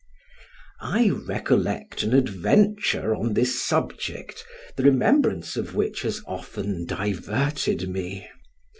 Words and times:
I 0.79 1.11
recollect 1.11 2.01
an 2.01 2.13
adventure 2.15 3.13
on 3.13 3.35
this 3.35 3.63
subject, 3.63 4.43
the 4.75 4.81
remembrance 4.81 5.55
of 5.55 5.75
which 5.75 6.01
has 6.01 6.23
often 6.25 6.87
diverted 6.87 7.87
me. 7.87 8.27